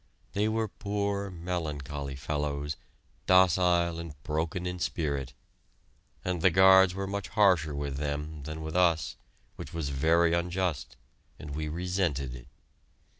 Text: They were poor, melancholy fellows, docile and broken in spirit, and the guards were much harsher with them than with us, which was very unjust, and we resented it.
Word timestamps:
They 0.33 0.47
were 0.49 0.67
poor, 0.67 1.29
melancholy 1.29 2.15
fellows, 2.15 2.75
docile 3.27 3.99
and 3.99 4.15
broken 4.23 4.65
in 4.65 4.79
spirit, 4.79 5.33
and 6.25 6.41
the 6.41 6.49
guards 6.49 6.95
were 6.95 7.05
much 7.05 7.27
harsher 7.27 7.75
with 7.75 7.97
them 7.97 8.41
than 8.41 8.63
with 8.63 8.75
us, 8.75 9.15
which 9.57 9.75
was 9.75 9.89
very 9.89 10.33
unjust, 10.33 10.95
and 11.37 11.53
we 11.53 11.67
resented 11.69 12.33
it. 12.33 12.47